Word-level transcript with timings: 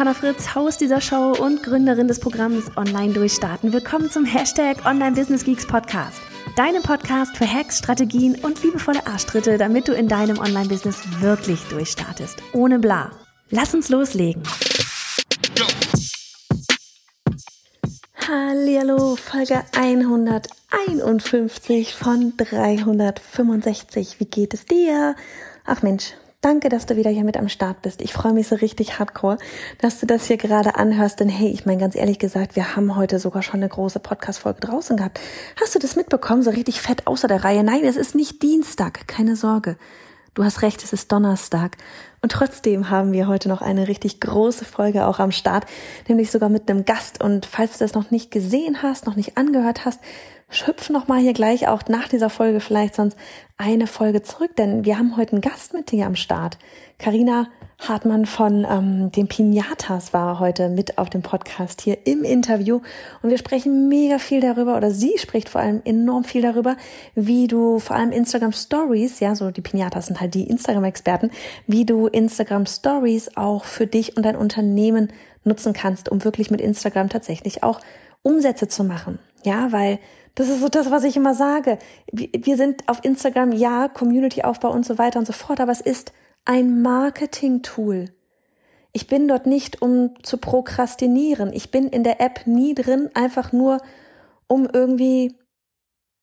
Johanna 0.00 0.14
Fritz, 0.14 0.54
Haus 0.54 0.78
dieser 0.78 1.02
Show 1.02 1.34
und 1.38 1.62
Gründerin 1.62 2.08
des 2.08 2.20
Programms 2.20 2.74
Online 2.78 3.12
Durchstarten. 3.12 3.74
Willkommen 3.74 4.10
zum 4.10 4.24
Hashtag 4.24 4.86
Online 4.86 5.14
Business 5.14 5.44
Geeks 5.44 5.66
Podcast. 5.66 6.22
Deinem 6.56 6.82
Podcast 6.82 7.36
für 7.36 7.46
Hacks, 7.46 7.80
Strategien 7.80 8.36
und 8.36 8.62
liebevolle 8.62 9.06
Arschtritte, 9.06 9.58
damit 9.58 9.88
du 9.88 9.92
in 9.92 10.08
deinem 10.08 10.38
Online-Business 10.38 11.02
wirklich 11.20 11.60
durchstartest. 11.64 12.38
Ohne 12.54 12.78
bla. 12.78 13.10
Lass 13.50 13.74
uns 13.74 13.90
loslegen. 13.90 14.42
Hallo, 18.26 19.16
Folge 19.16 19.62
151 19.76 21.94
von 21.94 22.32
365. 22.38 24.18
Wie 24.18 24.24
geht 24.24 24.54
es 24.54 24.64
dir? 24.64 25.14
Ach 25.66 25.82
Mensch, 25.82 26.14
Danke, 26.42 26.70
dass 26.70 26.86
du 26.86 26.96
wieder 26.96 27.10
hier 27.10 27.24
mit 27.24 27.36
am 27.36 27.50
Start 27.50 27.82
bist. 27.82 28.00
Ich 28.00 28.14
freue 28.14 28.32
mich 28.32 28.48
so 28.48 28.56
richtig 28.56 28.98
hardcore, 28.98 29.36
dass 29.78 30.00
du 30.00 30.06
das 30.06 30.24
hier 30.24 30.38
gerade 30.38 30.76
anhörst. 30.76 31.20
Denn 31.20 31.28
hey, 31.28 31.50
ich 31.50 31.66
meine 31.66 31.78
ganz 31.78 31.94
ehrlich 31.94 32.18
gesagt, 32.18 32.56
wir 32.56 32.74
haben 32.74 32.96
heute 32.96 33.18
sogar 33.18 33.42
schon 33.42 33.60
eine 33.60 33.68
große 33.68 34.00
Podcast-Folge 34.00 34.60
draußen 34.60 34.96
gehabt. 34.96 35.20
Hast 35.60 35.74
du 35.74 35.78
das 35.78 35.96
mitbekommen? 35.96 36.42
So 36.42 36.48
richtig 36.48 36.80
fett 36.80 37.06
außer 37.06 37.28
der 37.28 37.44
Reihe. 37.44 37.62
Nein, 37.62 37.84
es 37.84 37.96
ist 37.96 38.14
nicht 38.14 38.42
Dienstag. 38.42 39.06
Keine 39.06 39.36
Sorge. 39.36 39.76
Du 40.32 40.42
hast 40.42 40.62
recht, 40.62 40.82
es 40.82 40.94
ist 40.94 41.12
Donnerstag. 41.12 41.76
Und 42.22 42.32
trotzdem 42.32 42.90
haben 42.90 43.12
wir 43.12 43.28
heute 43.28 43.48
noch 43.48 43.62
eine 43.62 43.88
richtig 43.88 44.20
große 44.20 44.64
Folge 44.64 45.06
auch 45.06 45.18
am 45.18 45.32
Start, 45.32 45.64
nämlich 46.06 46.30
sogar 46.30 46.50
mit 46.50 46.70
einem 46.70 46.84
Gast. 46.84 47.22
Und 47.22 47.46
falls 47.46 47.74
du 47.74 47.78
das 47.84 47.94
noch 47.94 48.10
nicht 48.10 48.30
gesehen 48.30 48.82
hast, 48.82 49.06
noch 49.06 49.16
nicht 49.16 49.38
angehört 49.38 49.86
hast, 49.86 50.00
hüpf 50.50 50.90
noch 50.90 51.08
mal 51.08 51.20
hier 51.20 51.32
gleich 51.32 51.68
auch 51.68 51.82
nach 51.88 52.08
dieser 52.08 52.28
Folge 52.28 52.60
vielleicht 52.60 52.96
sonst 52.96 53.16
eine 53.56 53.86
Folge 53.86 54.22
zurück, 54.22 54.56
denn 54.56 54.84
wir 54.84 54.98
haben 54.98 55.16
heute 55.16 55.32
einen 55.32 55.40
Gast 55.40 55.72
mit 55.74 55.90
dir 55.92 56.06
am 56.06 56.16
Start. 56.16 56.58
Karina 56.98 57.48
Hartmann 57.80 58.26
von 58.26 58.66
ähm, 58.68 59.10
den 59.10 59.26
Pinatas 59.26 60.12
war 60.12 60.38
heute 60.38 60.68
mit 60.68 60.98
auf 60.98 61.08
dem 61.08 61.22
Podcast 61.22 61.80
hier 61.80 62.06
im 62.06 62.24
Interview 62.24 62.80
und 63.22 63.30
wir 63.30 63.38
sprechen 63.38 63.88
mega 63.88 64.18
viel 64.18 64.40
darüber 64.40 64.76
oder 64.76 64.90
sie 64.90 65.16
spricht 65.16 65.48
vor 65.48 65.62
allem 65.62 65.80
enorm 65.84 66.24
viel 66.24 66.42
darüber, 66.42 66.76
wie 67.14 67.46
du 67.46 67.78
vor 67.78 67.96
allem 67.96 68.12
Instagram 68.12 68.52
Stories, 68.52 69.20
ja, 69.20 69.34
so 69.34 69.50
die 69.50 69.62
Pinatas 69.62 70.06
sind 70.06 70.20
halt 70.20 70.34
die 70.34 70.48
Instagram 70.48 70.84
Experten, 70.84 71.30
wie 71.66 71.86
du 71.86 72.06
Instagram 72.06 72.66
Stories 72.66 73.36
auch 73.36 73.64
für 73.64 73.86
dich 73.86 74.16
und 74.16 74.24
dein 74.24 74.36
Unternehmen 74.36 75.08
nutzen 75.44 75.72
kannst, 75.72 76.10
um 76.10 76.22
wirklich 76.22 76.50
mit 76.50 76.60
Instagram 76.60 77.08
tatsächlich 77.08 77.62
auch 77.62 77.80
Umsätze 78.22 78.68
zu 78.68 78.84
machen. 78.84 79.18
Ja, 79.42 79.72
weil 79.72 79.98
das 80.34 80.48
ist 80.50 80.60
so 80.60 80.68
das, 80.68 80.90
was 80.90 81.04
ich 81.04 81.16
immer 81.16 81.34
sage. 81.34 81.78
Wir 82.12 82.56
sind 82.58 82.86
auf 82.88 83.02
Instagram, 83.02 83.52
ja, 83.52 83.88
Community-Aufbau 83.88 84.70
und 84.70 84.84
so 84.84 84.98
weiter 84.98 85.18
und 85.18 85.26
so 85.26 85.32
fort, 85.32 85.60
aber 85.60 85.72
es 85.72 85.80
ist 85.80 86.12
ein 86.44 86.82
Marketing-Tool. 86.82 88.06
Ich 88.92 89.06
bin 89.06 89.28
dort 89.28 89.46
nicht, 89.46 89.82
um 89.82 90.14
zu 90.22 90.38
prokrastinieren. 90.38 91.52
Ich 91.52 91.70
bin 91.70 91.88
in 91.88 92.02
der 92.02 92.20
App 92.20 92.46
nie 92.46 92.74
drin, 92.74 93.08
einfach 93.14 93.52
nur, 93.52 93.80
um 94.46 94.68
irgendwie, 94.72 95.36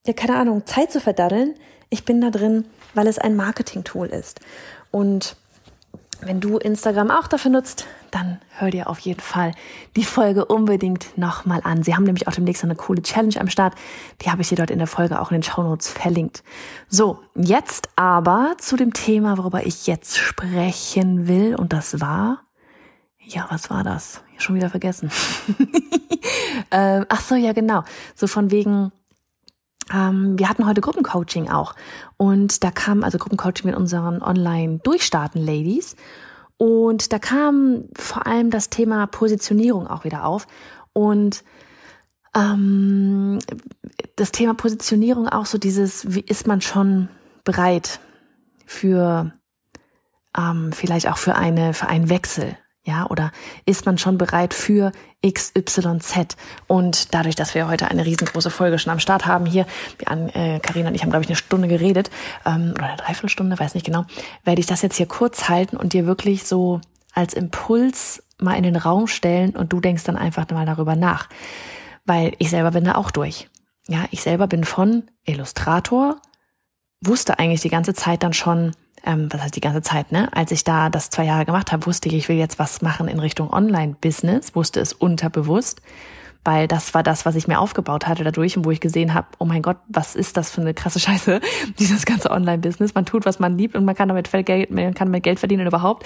ja, 0.06 0.14
keine 0.14 0.36
Ahnung, 0.36 0.66
Zeit 0.66 0.92
zu 0.92 1.00
verdaddeln. 1.00 1.56
Ich 1.90 2.04
bin 2.04 2.20
da 2.20 2.30
drin, 2.30 2.66
weil 2.94 3.08
es 3.08 3.20
ein 3.20 3.36
Marketing-Tool 3.36 4.08
ist. 4.08 4.42
Und 4.92 5.38
wenn 6.22 6.40
du 6.40 6.58
Instagram 6.58 7.12
auch 7.12 7.28
dafür 7.28 7.52
nutzt, 7.52 7.86
dann 8.12 8.40
hör 8.58 8.72
dir 8.72 8.90
auf 8.90 9.00
jeden 9.00 9.20
Fall 9.20 9.52
die 9.96 10.04
Folge 10.04 10.46
unbedingt 10.46 11.18
nochmal 11.18 11.62
an. 11.64 11.84
Sie 11.84 11.96
haben 11.96 12.04
nämlich 12.04 12.28
auch 12.28 12.34
demnächst 12.34 12.64
eine 12.64 12.76
coole 12.76 13.02
Challenge 13.02 13.40
am 13.40 13.50
Start. 13.50 13.76
Die 14.22 14.32
habe 14.32 14.42
ich 14.42 14.50
dir 14.50 14.56
dort 14.56 14.72
in 14.72 14.80
der 14.80 14.88
Folge 14.88 15.22
auch 15.22 15.32
in 15.32 15.38
den 15.38 15.44
Show 15.44 15.62
Notes 15.62 15.90
verlinkt. 15.90 16.44
So, 16.88 17.20
jetzt 17.36 17.90
aber 17.96 18.56
zu 18.58 18.76
dem 18.76 18.94
Thema, 18.94 19.38
worüber 19.38 19.66
ich 19.66 19.88
jetzt 19.88 20.18
sprechen 20.18 21.28
will. 21.28 21.56
Und 21.56 21.74
das 21.74 22.02
war, 22.02 22.44
ja, 23.20 23.46
was 23.50 23.70
war 23.70 23.84
das? 23.84 24.22
Schon 24.38 24.56
wieder 24.56 24.70
vergessen. 24.70 25.12
ähm, 26.72 27.06
ach 27.10 27.22
so, 27.22 27.36
ja, 27.36 27.54
genau. 27.54 27.84
So 28.16 28.28
von 28.28 28.52
wegen, 28.52 28.92
wir 29.90 30.50
hatten 30.50 30.66
heute 30.66 30.82
Gruppencoaching 30.82 31.50
auch. 31.50 31.74
Und 32.18 32.64
da 32.64 32.72
kam 32.72 33.04
also 33.04 33.18
Gruppencoaching 33.18 33.68
mit 33.68 33.76
unseren 33.76 34.22
Online-Durchstarten-Ladies. 34.22 35.96
Und 36.58 37.14
da 37.14 37.20
kam 37.20 37.86
vor 37.96 38.26
allem 38.28 38.50
das 38.50 38.70
Thema 38.70 39.06
Positionierung 39.08 39.88
auch 39.88 40.04
wieder 40.04 40.26
auf. 40.26 40.48
Und 40.94 41.44
ähm, 42.36 43.40
das 44.16 44.32
Thema 44.32 44.54
Positionierung 44.54 45.28
auch 45.28 45.46
so 45.46 45.58
dieses, 45.58 46.14
wie 46.14 46.22
ist 46.22 46.48
man 46.48 46.62
schon 46.62 47.08
bereit 47.44 48.00
für 48.66 49.32
ähm, 50.38 50.72
vielleicht 50.74 51.08
auch 51.08 51.18
für 51.18 51.36
eine 51.36 51.74
für 51.74 51.88
einen 51.88 52.10
Wechsel 52.10 52.58
ja, 52.88 53.06
oder 53.10 53.32
ist 53.66 53.86
man 53.86 53.98
schon 53.98 54.18
bereit 54.18 54.54
für 54.54 54.94
XYZ? 55.22 56.38
Und 56.68 57.14
dadurch, 57.14 57.36
dass 57.36 57.54
wir 57.54 57.68
heute 57.68 57.90
eine 57.90 58.06
riesengroße 58.06 58.50
Folge 58.50 58.80
schon 58.80 58.94
am 58.94 59.00
Start 59.00 59.26
haben 59.26 59.46
hier, 59.46 59.68
wir 59.98 60.10
an, 60.10 60.30
äh, 60.30 60.60
Carina 60.62 60.88
und 60.88 60.96
ich 60.96 61.04
haben, 61.04 61.10
glaube 61.10 61.24
ich, 61.24 61.30
eine 61.30 61.36
Stunde 61.36 61.68
geredet, 61.68 62.10
ähm, 62.46 62.72
oder 62.76 62.86
eine 62.86 62.98
Dreiviertelstunde, 62.98 63.60
weiß 63.60 63.74
nicht 63.74 63.86
genau, 63.86 64.06
werde 64.46 64.62
ich 64.62 64.68
das 64.68 64.82
jetzt 64.82 64.96
hier 64.96 65.06
kurz 65.06 65.50
halten 65.50 65.76
und 65.76 65.92
dir 65.92 66.08
wirklich 66.08 66.46
so 66.46 66.80
als 67.14 67.34
Impuls 67.34 68.24
mal 68.40 68.56
in 68.56 68.64
den 68.64 68.78
Raum 68.78 69.08
stellen 69.08 69.56
und 69.58 69.74
du 69.74 69.82
denkst 69.82 70.06
dann 70.06 70.16
einfach 70.16 70.50
mal 70.52 70.66
darüber 70.66 70.96
nach. 70.96 71.28
Weil 72.06 72.36
ich 72.38 72.50
selber 72.50 72.72
bin 72.72 72.86
da 72.86 72.96
auch 72.96 73.12
durch. 73.12 73.50
Ja, 73.90 74.06
ich 74.12 74.22
selber 74.22 74.48
bin 74.48 74.64
von 74.64 75.04
Illustrator, 75.26 76.22
wusste 77.02 77.38
eigentlich 77.38 77.62
die 77.62 77.70
ganze 77.70 77.94
Zeit 77.94 78.24
dann 78.24 78.34
schon, 78.34 78.72
ähm, 79.06 79.28
was 79.32 79.42
heißt 79.42 79.56
die 79.56 79.62
ganze 79.62 79.82
Zeit, 79.82 80.12
ne? 80.12 80.30
Als 80.34 80.52
ich 80.52 80.64
da 80.64 80.90
das 80.90 81.10
zwei 81.10 81.26
Jahre 81.26 81.46
gemacht 81.46 81.72
habe, 81.72 81.86
wusste 81.86 82.10
ich, 82.10 82.16
ich 82.16 82.30
will 82.30 82.38
jetzt 82.38 82.60
was 82.60 82.82
machen 82.82 83.08
in 83.08 83.20
Richtung 83.20 83.52
Online-Business, 83.52 84.56
wusste 84.56 84.80
es 84.80 84.94
unterbewusst, 84.94 85.82
weil 86.44 86.68
das 86.68 86.94
war 86.94 87.04
das, 87.04 87.26
was 87.26 87.36
ich 87.36 87.48
mir 87.48 87.60
aufgebaut 87.60 88.08
hatte 88.08 88.24
dadurch 88.24 88.58
und 88.58 88.66
wo 88.66 88.72
ich 88.72 88.80
gesehen 88.80 89.14
habe, 89.14 89.28
oh 89.38 89.46
mein 89.46 89.62
Gott, 89.62 89.78
was 89.88 90.16
ist 90.16 90.38
das 90.38 90.50
für 90.50 90.62
eine 90.62 90.74
krasse 90.74 91.00
Scheiße, 91.02 91.42
dieses 91.80 92.06
ganze 92.06 92.32
Online-Business. 92.32 92.96
Man 92.96 93.06
tut, 93.06 93.26
was 93.26 93.40
man 93.40 93.58
liebt 93.58 93.76
und 93.76 93.86
man 93.86 93.96
kann 93.96 94.08
damit 94.08 94.32
Geld, 94.46 94.72
man 94.72 94.94
kann 94.94 95.10
damit 95.10 95.24
Geld 95.24 95.40
verdienen 95.40 95.68
überhaupt. 95.68 96.06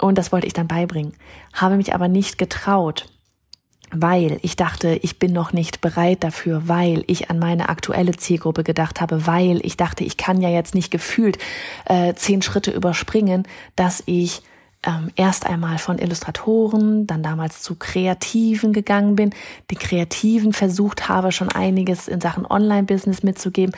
Und 0.00 0.18
das 0.18 0.32
wollte 0.32 0.46
ich 0.46 0.52
dann 0.52 0.66
beibringen. 0.66 1.12
Habe 1.52 1.76
mich 1.76 1.94
aber 1.94 2.08
nicht 2.08 2.38
getraut 2.38 3.11
weil 3.92 4.38
ich 4.42 4.56
dachte, 4.56 4.98
ich 5.02 5.18
bin 5.18 5.32
noch 5.32 5.52
nicht 5.52 5.80
bereit 5.80 6.24
dafür, 6.24 6.62
weil 6.66 7.04
ich 7.06 7.30
an 7.30 7.38
meine 7.38 7.68
aktuelle 7.68 8.16
Zielgruppe 8.16 8.64
gedacht 8.64 9.00
habe, 9.00 9.26
weil 9.26 9.64
ich 9.64 9.76
dachte, 9.76 10.04
ich 10.04 10.16
kann 10.16 10.40
ja 10.40 10.48
jetzt 10.48 10.74
nicht 10.74 10.90
gefühlt 10.90 11.38
äh, 11.84 12.14
zehn 12.14 12.42
Schritte 12.42 12.70
überspringen, 12.70 13.46
dass 13.76 14.02
ich 14.06 14.42
ähm, 14.84 15.10
erst 15.14 15.46
einmal 15.46 15.78
von 15.78 15.98
Illustratoren, 15.98 17.06
dann 17.06 17.22
damals 17.22 17.62
zu 17.62 17.76
Kreativen 17.76 18.72
gegangen 18.72 19.14
bin, 19.14 19.30
die 19.70 19.76
Kreativen 19.76 20.52
versucht 20.52 21.08
habe, 21.08 21.30
schon 21.30 21.50
einiges 21.50 22.08
in 22.08 22.20
Sachen 22.20 22.46
Online-Business 22.46 23.22
mitzugeben. 23.22 23.74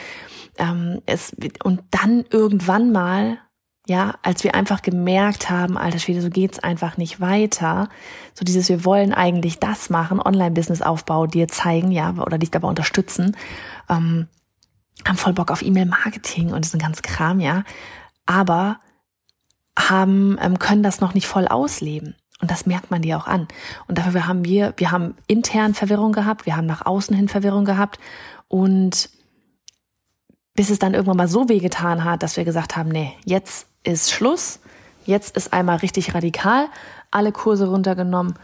Ähm, 0.56 1.02
es, 1.06 1.36
und 1.62 1.82
dann 1.91 2.25
irgendwann 2.31 2.92
mal 2.92 3.38
ja, 3.86 4.14
als 4.22 4.44
wir 4.44 4.54
einfach 4.54 4.80
gemerkt 4.80 5.50
haben, 5.50 5.76
alter 5.76 5.98
Schwede, 5.98 6.22
so 6.22 6.30
geht's 6.30 6.58
einfach 6.58 6.96
nicht 6.96 7.20
weiter. 7.20 7.88
So 8.32 8.44
dieses, 8.44 8.68
wir 8.70 8.84
wollen 8.84 9.12
eigentlich 9.12 9.58
das 9.58 9.90
machen, 9.90 10.20
Online-Business-Aufbau 10.20 11.26
dir 11.26 11.48
zeigen, 11.48 11.90
ja, 11.90 12.14
oder 12.14 12.38
dich 12.38 12.50
dabei 12.50 12.69
unterstützen. 12.69 13.36
Ähm, 13.90 14.28
haben 15.06 15.16
voll 15.16 15.34
Bock 15.34 15.50
auf 15.50 15.60
E-Mail-Marketing 15.60 16.52
und 16.52 16.64
diesen 16.64 16.81
ganzen 16.81 17.02
Kram, 17.02 17.40
ja. 17.40 17.64
Aber 18.25 18.81
haben, 19.78 20.38
ähm, 20.40 20.58
können 20.58 20.82
das 20.82 21.00
noch 21.00 21.12
nicht 21.12 21.26
voll 21.26 21.46
ausleben. 21.46 22.14
Und 22.40 22.50
das 22.50 22.64
merkt 22.64 22.90
man 22.90 23.02
dir 23.02 23.19
auch 23.19 23.26
an. 23.26 23.48
Und 23.87 23.98
dafür 23.98 24.26
haben 24.26 24.44
wir, 24.44 24.72
wir 24.78 24.92
haben 24.92 25.14
intern 25.26 25.75
Verwirrung 25.75 26.12
gehabt, 26.12 26.46
wir 26.46 26.56
haben 26.56 26.66
nach 26.66 26.87
außen 26.87 27.14
hin 27.14 27.28
Verwirrung 27.28 27.64
gehabt 27.64 27.98
und 28.48 29.10
bis 30.54 30.70
es 30.70 30.78
dann 30.78 30.94
irgendwann 30.94 31.16
mal 31.16 31.28
so 31.28 31.48
wehgetan 31.48 32.04
hat, 32.04 32.22
dass 32.22 32.36
wir 32.36 32.44
gesagt 32.44 32.76
haben, 32.76 32.88
nee, 32.88 33.12
jetzt 33.24 33.66
ist 33.82 34.10
Schluss. 34.10 34.60
Jetzt 35.04 35.36
ist 35.36 35.52
einmal 35.52 35.76
richtig 35.76 36.14
radikal. 36.14 36.66
Alle 37.10 37.30
Kurse 37.30 37.68
runtergenommen, 37.68 38.34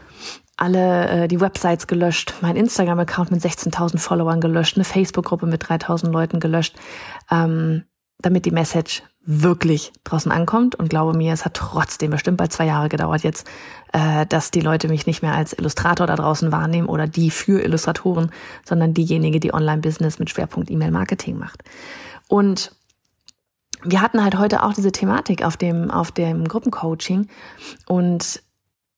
alle 0.57 1.23
äh, 1.23 1.27
die 1.27 1.41
Websites 1.41 1.87
gelöscht, 1.87 2.35
mein 2.41 2.55
Instagram-Account 2.55 3.31
mit 3.31 3.41
16.000 3.41 3.97
Followern 3.97 4.39
gelöscht, 4.39 4.77
eine 4.77 4.83
Facebook-Gruppe 4.83 5.47
mit 5.47 5.63
3.000 5.63 6.11
Leuten 6.11 6.39
gelöscht. 6.39 6.75
Ähm, 7.31 7.83
damit 8.21 8.45
die 8.45 8.51
Message 8.51 9.03
wirklich 9.23 9.93
draußen 10.03 10.31
ankommt. 10.31 10.75
Und 10.75 10.89
glaube 10.89 11.15
mir, 11.17 11.33
es 11.33 11.45
hat 11.45 11.53
trotzdem 11.53 12.11
bestimmt 12.11 12.37
bald 12.37 12.51
zwei 12.51 12.65
Jahre 12.65 12.89
gedauert 12.89 13.23
jetzt, 13.23 13.47
äh, 13.93 14.25
dass 14.25 14.51
die 14.51 14.61
Leute 14.61 14.87
mich 14.87 15.05
nicht 15.05 15.21
mehr 15.21 15.35
als 15.35 15.53
Illustrator 15.53 16.07
da 16.07 16.15
draußen 16.15 16.51
wahrnehmen 16.51 16.87
oder 16.87 17.07
die 17.07 17.29
für 17.29 17.61
Illustratoren, 17.61 18.31
sondern 18.65 18.93
diejenige, 18.93 19.39
die 19.39 19.53
Online-Business 19.53 20.19
mit 20.19 20.29
Schwerpunkt 20.29 20.71
E-Mail-Marketing 20.71 21.37
macht. 21.37 21.63
Und 22.27 22.75
wir 23.83 24.01
hatten 24.01 24.23
halt 24.23 24.37
heute 24.37 24.63
auch 24.63 24.73
diese 24.73 24.91
Thematik 24.91 25.43
auf 25.43 25.57
dem, 25.57 25.91
auf 25.91 26.11
dem 26.11 26.47
Gruppencoaching 26.47 27.27
und 27.87 28.41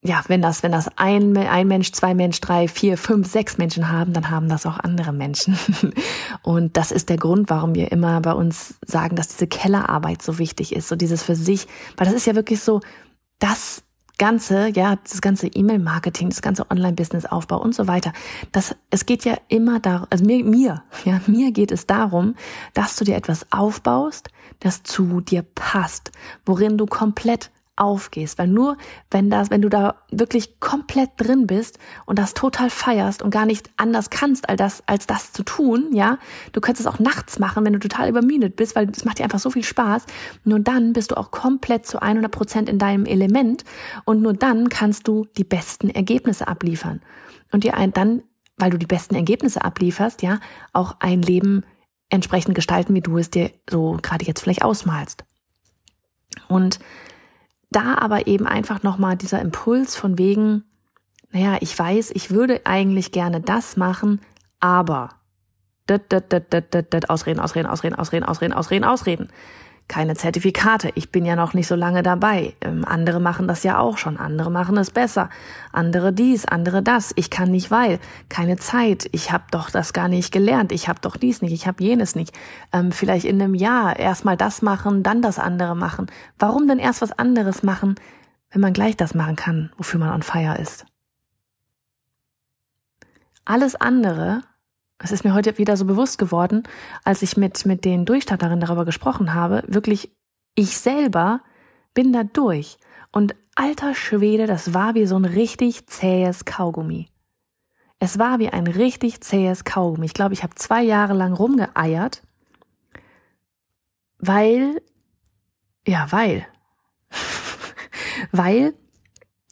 ja, 0.03 0.21
wenn 0.27 0.41
das, 0.41 0.63
wenn 0.63 0.71
das 0.71 0.89
ein, 0.97 1.35
ein 1.37 1.67
Mensch, 1.67 1.91
zwei 1.93 2.13
Mensch, 2.13 2.41
drei, 2.41 2.67
vier, 2.67 2.97
fünf, 2.97 3.31
sechs 3.31 3.57
Menschen 3.57 3.89
haben, 3.89 4.11
dann 4.13 4.29
haben 4.29 4.49
das 4.49 4.65
auch 4.65 4.77
andere 4.77 5.13
Menschen. 5.13 5.57
Und 6.43 6.75
das 6.75 6.91
ist 6.91 7.09
der 7.09 7.17
Grund, 7.17 7.49
warum 7.49 7.73
wir 7.73 7.91
immer 7.91 8.19
bei 8.19 8.33
uns 8.33 8.75
sagen, 8.85 9.15
dass 9.15 9.29
diese 9.29 9.47
Kellerarbeit 9.47 10.21
so 10.21 10.39
wichtig 10.39 10.75
ist, 10.75 10.89
so 10.89 10.95
dieses 10.95 11.23
für 11.23 11.35
sich, 11.35 11.67
weil 11.95 12.05
das 12.05 12.15
ist 12.15 12.25
ja 12.25 12.35
wirklich 12.35 12.59
so, 12.59 12.81
das 13.39 13.83
ganze, 14.17 14.69
ja, 14.69 14.97
das 14.97 15.21
ganze 15.21 15.47
E-Mail-Marketing, 15.47 16.29
das 16.29 16.41
ganze 16.41 16.69
Online-Business-Aufbau 16.69 17.59
und 17.61 17.73
so 17.73 17.87
weiter. 17.87 18.13
Das, 18.51 18.75
es 18.89 19.05
geht 19.05 19.25
ja 19.25 19.37
immer 19.47 19.79
darum, 19.79 20.07
also 20.09 20.25
mir, 20.25 20.43
mir, 20.43 20.83
ja, 21.05 21.21
mir 21.27 21.51
geht 21.51 21.71
es 21.71 21.87
darum, 21.87 22.35
dass 22.73 22.97
du 22.97 23.05
dir 23.05 23.15
etwas 23.15 23.45
aufbaust, 23.51 24.29
das 24.59 24.83
zu 24.83 25.21
dir 25.21 25.43
passt, 25.55 26.11
worin 26.45 26.77
du 26.77 26.85
komplett 26.85 27.51
aufgehst. 27.75 28.37
Weil 28.37 28.47
nur 28.47 28.77
wenn 29.09 29.29
das, 29.29 29.49
wenn 29.49 29.61
du 29.61 29.69
da 29.69 29.95
wirklich 30.11 30.59
komplett 30.59 31.11
drin 31.17 31.47
bist 31.47 31.79
und 32.05 32.19
das 32.19 32.33
total 32.33 32.69
feierst 32.69 33.21
und 33.21 33.31
gar 33.31 33.45
nicht 33.45 33.71
anders 33.77 34.09
kannst, 34.09 34.47
als 34.49 34.57
das, 34.57 34.83
als 34.87 35.07
das 35.07 35.33
zu 35.33 35.43
tun, 35.43 35.89
ja, 35.93 36.19
du 36.51 36.61
könntest 36.61 36.87
es 36.87 36.93
auch 36.93 36.99
nachts 36.99 37.39
machen, 37.39 37.65
wenn 37.65 37.73
du 37.73 37.79
total 37.79 38.09
übermüdet 38.09 38.55
bist, 38.55 38.75
weil 38.75 38.89
es 38.89 39.05
macht 39.05 39.19
dir 39.19 39.23
einfach 39.23 39.39
so 39.39 39.49
viel 39.49 39.63
Spaß. 39.63 40.05
Nur 40.43 40.59
dann 40.59 40.93
bist 40.93 41.11
du 41.11 41.17
auch 41.17 41.31
komplett 41.31 41.85
zu 41.85 42.01
100 42.01 42.31
Prozent 42.31 42.69
in 42.69 42.77
deinem 42.77 43.05
Element 43.05 43.63
und 44.05 44.21
nur 44.21 44.33
dann 44.33 44.69
kannst 44.69 45.07
du 45.07 45.25
die 45.37 45.43
besten 45.43 45.89
Ergebnisse 45.89 46.47
abliefern. 46.47 47.01
Und 47.51 47.63
dir 47.63 47.75
ein, 47.75 47.93
dann, 47.93 48.23
weil 48.57 48.71
du 48.71 48.77
die 48.77 48.87
besten 48.87 49.15
Ergebnisse 49.15 49.63
ablieferst, 49.63 50.21
ja, 50.21 50.39
auch 50.73 50.95
ein 50.99 51.21
Leben 51.21 51.63
entsprechend 52.09 52.53
gestalten, 52.55 52.93
wie 52.93 53.01
du 53.01 53.17
es 53.17 53.31
dir 53.31 53.51
so 53.69 53.97
gerade 54.01 54.25
jetzt 54.25 54.41
vielleicht 54.41 54.63
ausmalst. 54.63 55.23
Und 56.47 56.79
da 57.75 57.97
aber 57.97 58.27
eben 58.27 58.47
einfach 58.47 58.83
nochmal 58.83 59.17
dieser 59.17 59.41
Impuls 59.41 59.95
von 59.95 60.17
wegen, 60.17 60.63
naja, 61.31 61.57
ich 61.61 61.77
weiß, 61.77 62.11
ich 62.11 62.31
würde 62.31 62.61
eigentlich 62.65 63.11
gerne 63.11 63.41
das 63.41 63.77
machen, 63.77 64.21
aber 64.59 65.09
ausreden, 65.89 67.39
ausreden, 67.39 67.65
ausreden, 67.69 67.95
ausreden, 67.95 68.23
ausreden, 68.25 68.53
ausreden, 68.53 68.83
ausreden 68.83 69.29
keine 69.87 70.15
Zertifikate. 70.15 70.91
Ich 70.95 71.11
bin 71.11 71.25
ja 71.25 71.35
noch 71.35 71.53
nicht 71.53 71.67
so 71.67 71.75
lange 71.75 72.03
dabei. 72.03 72.55
Ähm, 72.61 72.85
andere 72.85 73.19
machen 73.19 73.47
das 73.47 73.63
ja 73.63 73.77
auch 73.77 73.97
schon. 73.97 74.17
Andere 74.17 74.49
machen 74.49 74.77
es 74.77 74.91
besser. 74.91 75.29
Andere 75.71 76.13
dies, 76.13 76.45
andere 76.45 76.81
das. 76.81 77.11
Ich 77.15 77.29
kann 77.29 77.51
nicht, 77.51 77.69
weil 77.69 77.99
keine 78.29 78.57
Zeit. 78.57 79.07
Ich 79.11 79.31
habe 79.31 79.43
doch 79.51 79.69
das 79.69 79.93
gar 79.93 80.07
nicht 80.07 80.31
gelernt. 80.31 80.71
Ich 80.71 80.87
habe 80.87 80.99
doch 81.01 81.17
dies 81.17 81.41
nicht. 81.41 81.53
Ich 81.53 81.67
habe 81.67 81.83
jenes 81.83 82.15
nicht. 82.15 82.33
Ähm, 82.71 82.91
vielleicht 82.91 83.25
in 83.25 83.41
einem 83.41 83.55
Jahr 83.55 83.99
erstmal 83.99 84.37
das 84.37 84.61
machen, 84.61 85.03
dann 85.03 85.21
das 85.21 85.37
andere 85.37 85.75
machen. 85.75 86.07
Warum 86.39 86.67
denn 86.67 86.79
erst 86.79 87.01
was 87.01 87.11
anderes 87.11 87.61
machen, 87.61 87.95
wenn 88.51 88.61
man 88.61 88.73
gleich 88.73 88.95
das 88.95 89.13
machen 89.13 89.35
kann, 89.35 89.71
wofür 89.77 89.99
man 89.99 90.13
on 90.13 90.23
fire 90.23 90.57
ist? 90.59 90.85
Alles 93.45 93.75
andere 93.75 94.41
es 95.03 95.11
ist 95.11 95.25
mir 95.25 95.33
heute 95.33 95.57
wieder 95.57 95.75
so 95.75 95.85
bewusst 95.85 96.17
geworden, 96.17 96.63
als 97.03 97.21
ich 97.21 97.35
mit, 97.35 97.65
mit 97.65 97.83
den 97.83 98.05
Durchstarterinnen 98.05 98.61
darüber 98.61 98.85
gesprochen 98.85 99.33
habe, 99.33 99.63
wirklich 99.67 100.11
ich 100.55 100.77
selber 100.77 101.41
bin 101.93 102.13
da 102.13 102.23
durch. 102.23 102.77
Und 103.11 103.35
alter 103.55 103.93
Schwede, 103.95 104.47
das 104.47 104.73
war 104.73 104.95
wie 104.95 105.05
so 105.05 105.17
ein 105.17 105.25
richtig 105.25 105.87
zähes 105.87 106.45
Kaugummi. 106.45 107.07
Es 107.99 108.17
war 108.17 108.39
wie 108.39 108.49
ein 108.49 108.65
richtig 108.65 109.21
zähes 109.21 109.65
Kaugummi. 109.65 110.05
Ich 110.05 110.13
glaube, 110.13 110.33
ich 110.33 110.43
habe 110.43 110.55
zwei 110.55 110.81
Jahre 110.81 111.13
lang 111.13 111.33
rumgeeiert, 111.33 112.23
weil, 114.19 114.81
ja, 115.85 116.07
weil, 116.11 116.47
weil 118.31 118.73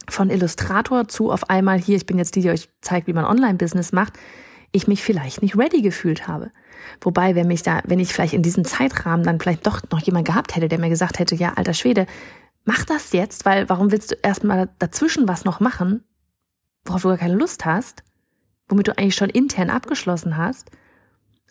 von 0.08 0.30
Illustrator 0.30 1.10
zu 1.10 1.30
auf 1.30 1.50
einmal 1.50 1.78
hier, 1.78 1.98
ich 1.98 2.06
bin 2.06 2.18
jetzt 2.18 2.36
die, 2.36 2.42
die 2.42 2.50
euch 2.50 2.70
zeigt, 2.82 3.08
wie 3.08 3.14
man 3.14 3.26
Online-Business 3.26 3.92
macht, 3.92 4.14
ich 4.72 4.88
mich 4.88 5.04
vielleicht 5.04 5.42
nicht 5.42 5.58
ready 5.58 5.82
gefühlt 5.82 6.28
habe. 6.28 6.52
Wobei, 7.02 7.36
wenn 7.36 7.48
mich 7.48 7.64
da, 7.64 7.82
wenn 7.86 8.00
ich 8.00 8.14
vielleicht 8.14 8.34
in 8.34 8.42
diesem 8.42 8.66
Zeitrahmen 8.66 9.26
dann 9.26 9.40
vielleicht 9.40 9.66
doch 9.68 9.82
noch 9.92 10.02
jemand 10.02 10.26
gehabt 10.26 10.56
hätte, 10.56 10.68
der 10.68 10.80
mir 10.80 10.90
gesagt 10.90 11.20
hätte, 11.20 11.36
ja, 11.36 11.54
alter 11.54 11.74
Schwede, 11.74 12.06
mach 12.66 12.86
das 12.86 13.12
jetzt, 13.12 13.46
weil 13.46 13.70
warum 13.70 13.92
willst 13.92 14.12
du 14.12 14.16
erstmal 14.22 14.70
dazwischen 14.80 15.28
was 15.28 15.46
noch 15.46 15.60
machen, 15.60 16.04
worauf 16.86 17.02
du 17.02 17.10
gar 17.10 17.18
keine 17.18 17.36
Lust 17.36 17.66
hast, 17.66 18.04
womit 18.70 18.88
du 18.88 18.98
eigentlich 18.98 19.16
schon 19.16 19.30
intern 19.30 19.70
abgeschlossen 19.70 20.38
hast, 20.38 20.72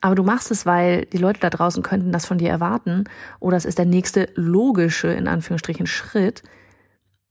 aber 0.01 0.15
du 0.15 0.23
machst 0.23 0.51
es, 0.51 0.65
weil 0.65 1.05
die 1.07 1.19
Leute 1.19 1.41
da 1.41 1.51
draußen 1.51 1.83
könnten 1.83 2.13
das 2.13 2.27
von 2.27 2.39
dir 2.39 2.49
erwarten 2.49 3.05
oder 3.39 3.57
es 3.57 3.65
ist 3.65 3.79
der 3.79 3.87
nächste 3.87 4.31
logische, 4.35 5.09
in 5.09 5.29
Anführungsstrichen, 5.29 5.87
Schritt. 5.87 6.43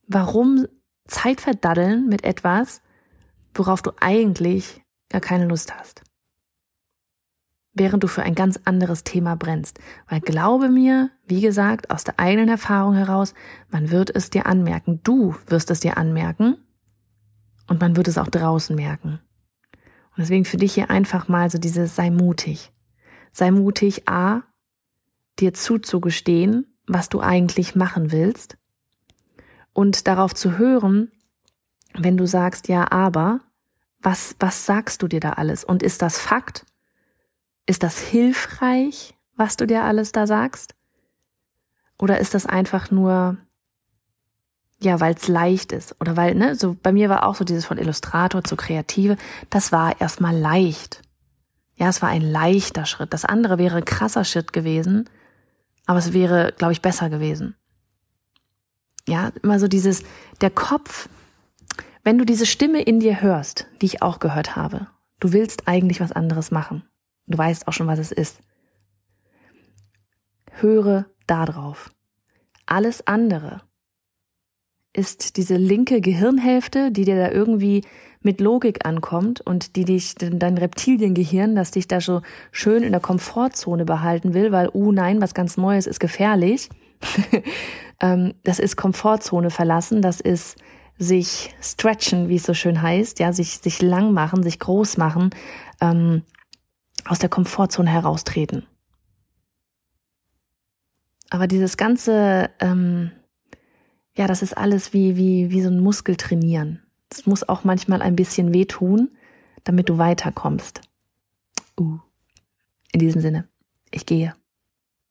Warum 0.06 0.66
Zeit 1.06 1.40
verdaddeln 1.40 2.08
mit 2.08 2.24
etwas, 2.24 2.80
worauf 3.54 3.82
du 3.82 3.90
eigentlich 4.00 4.82
gar 5.10 5.20
keine 5.20 5.46
Lust 5.46 5.74
hast. 5.76 6.02
Während 7.72 8.02
du 8.02 8.08
für 8.08 8.22
ein 8.22 8.34
ganz 8.34 8.58
anderes 8.64 9.04
Thema 9.04 9.36
brennst. 9.36 9.78
Weil 10.08 10.20
glaube 10.20 10.68
mir, 10.68 11.10
wie 11.26 11.40
gesagt, 11.40 11.90
aus 11.90 12.02
der 12.02 12.18
eigenen 12.18 12.48
Erfahrung 12.48 12.94
heraus, 12.94 13.34
man 13.68 13.90
wird 13.90 14.10
es 14.14 14.30
dir 14.30 14.46
anmerken. 14.46 15.00
Du 15.04 15.36
wirst 15.46 15.70
es 15.70 15.80
dir 15.80 15.96
anmerken 15.96 16.56
und 17.68 17.80
man 17.80 17.96
wird 17.96 18.08
es 18.08 18.18
auch 18.18 18.28
draußen 18.28 18.74
merken. 18.74 19.20
Und 20.10 20.18
deswegen 20.18 20.44
für 20.44 20.56
dich 20.56 20.74
hier 20.74 20.90
einfach 20.90 21.28
mal 21.28 21.48
so 21.50 21.58
dieses 21.58 21.94
sei 21.94 22.10
mutig. 22.10 22.72
Sei 23.32 23.52
mutig, 23.52 24.08
a, 24.08 24.42
dir 25.38 25.54
zuzugestehen, 25.54 26.66
was 26.86 27.08
du 27.08 27.20
eigentlich 27.20 27.76
machen 27.76 28.10
willst 28.10 28.58
und 29.72 30.06
darauf 30.08 30.34
zu 30.34 30.58
hören, 30.58 31.10
wenn 31.94 32.16
du 32.16 32.26
sagst 32.26 32.68
ja, 32.68 32.90
aber, 32.90 33.40
was, 34.02 34.34
was 34.38 34.66
sagst 34.66 35.02
du 35.02 35.08
dir 35.08 35.20
da 35.20 35.30
alles? 35.30 35.64
Und 35.64 35.82
ist 35.82 36.02
das 36.02 36.18
Fakt? 36.18 36.64
Ist 37.66 37.82
das 37.82 37.98
hilfreich, 37.98 39.14
was 39.36 39.56
du 39.56 39.66
dir 39.66 39.84
alles 39.84 40.12
da 40.12 40.26
sagst? 40.26 40.74
Oder 41.98 42.18
ist 42.18 42.34
das 42.34 42.46
einfach 42.46 42.90
nur, 42.90 43.36
ja, 44.80 45.00
weil 45.00 45.14
es 45.14 45.28
leicht 45.28 45.72
ist? 45.72 45.94
Oder 46.00 46.16
weil, 46.16 46.34
ne, 46.34 46.56
so 46.56 46.76
bei 46.82 46.92
mir 46.92 47.10
war 47.10 47.26
auch 47.26 47.34
so 47.34 47.44
dieses 47.44 47.66
von 47.66 47.78
Illustrator 47.78 48.42
zu 48.42 48.56
Kreative, 48.56 49.16
das 49.50 49.70
war 49.70 50.00
erstmal 50.00 50.36
leicht. 50.36 51.02
Ja, 51.76 51.88
es 51.88 52.02
war 52.02 52.08
ein 52.08 52.22
leichter 52.22 52.86
Schritt. 52.86 53.12
Das 53.12 53.24
andere 53.24 53.58
wäre 53.58 53.76
ein 53.76 53.84
krasser 53.84 54.24
Schritt 54.24 54.52
gewesen, 54.52 55.08
aber 55.86 55.98
es 55.98 56.12
wäre, 56.12 56.54
glaube 56.56 56.72
ich, 56.72 56.82
besser 56.82 57.10
gewesen. 57.10 57.56
Ja, 59.08 59.32
immer 59.42 59.58
so 59.58 59.68
dieses, 59.68 60.02
der 60.40 60.50
Kopf 60.50 61.08
wenn 62.02 62.18
du 62.18 62.24
diese 62.24 62.46
Stimme 62.46 62.82
in 62.82 63.00
dir 63.00 63.20
hörst, 63.20 63.66
die 63.80 63.86
ich 63.86 64.02
auch 64.02 64.18
gehört 64.18 64.56
habe, 64.56 64.86
du 65.20 65.32
willst 65.32 65.68
eigentlich 65.68 66.00
was 66.00 66.12
anderes 66.12 66.50
machen. 66.50 66.84
Du 67.26 67.36
weißt 67.36 67.68
auch 67.68 67.72
schon, 67.72 67.86
was 67.86 67.98
es 67.98 68.12
ist. 68.12 68.40
Höre 70.50 71.06
da 71.26 71.44
drauf. 71.44 71.90
Alles 72.66 73.06
andere 73.06 73.62
ist 74.92 75.36
diese 75.36 75.56
linke 75.56 76.00
Gehirnhälfte, 76.00 76.90
die 76.90 77.04
dir 77.04 77.16
da 77.16 77.30
irgendwie 77.30 77.82
mit 78.22 78.40
Logik 78.40 78.84
ankommt 78.84 79.40
und 79.40 79.76
die 79.76 79.84
dich, 79.84 80.14
dein 80.16 80.58
Reptiliengehirn, 80.58 81.54
das 81.54 81.70
dich 81.70 81.88
da 81.88 82.00
so 82.00 82.22
schön 82.50 82.82
in 82.82 82.92
der 82.92 83.00
Komfortzone 83.00 83.84
behalten 83.84 84.34
will, 84.34 84.52
weil, 84.52 84.68
uh, 84.74 84.92
nein, 84.92 85.22
was 85.22 85.32
ganz 85.32 85.56
Neues 85.56 85.86
ist 85.86 86.00
gefährlich. 86.00 86.68
Ähm, 88.02 88.32
das 88.44 88.60
ist 88.60 88.76
Komfortzone 88.76 89.50
verlassen, 89.50 90.00
das 90.00 90.22
ist 90.22 90.56
sich 91.00 91.54
stretchen, 91.62 92.28
wie 92.28 92.36
es 92.36 92.44
so 92.44 92.52
schön 92.52 92.82
heißt, 92.82 93.20
ja, 93.20 93.32
sich, 93.32 93.58
sich 93.58 93.80
lang 93.80 94.12
machen, 94.12 94.42
sich 94.42 94.58
groß 94.58 94.98
machen, 94.98 95.30
ähm, 95.80 96.22
aus 97.06 97.18
der 97.18 97.30
Komfortzone 97.30 97.88
heraustreten. 97.90 98.66
Aber 101.30 101.46
dieses 101.46 101.78
ganze, 101.78 102.50
ähm, 102.60 103.12
ja, 104.14 104.26
das 104.26 104.42
ist 104.42 104.54
alles 104.56 104.92
wie, 104.92 105.16
wie, 105.16 105.50
wie 105.50 105.62
so 105.62 105.70
ein 105.70 105.80
Muskel 105.80 106.16
trainieren. 106.16 106.82
Es 107.10 107.24
muss 107.24 107.48
auch 107.48 107.64
manchmal 107.64 108.02
ein 108.02 108.14
bisschen 108.14 108.52
wehtun, 108.52 109.08
damit 109.64 109.88
du 109.88 109.96
weiterkommst. 109.96 110.82
Uh. 111.78 111.98
In 112.92 113.00
diesem 113.00 113.22
Sinne, 113.22 113.48
ich 113.90 114.04
gehe. 114.04 114.34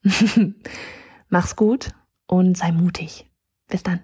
Mach's 1.29 1.55
gut 1.55 1.93
und 2.27 2.57
sei 2.57 2.71
mutig. 2.71 3.25
Bis 3.67 3.81
dann. 3.81 4.03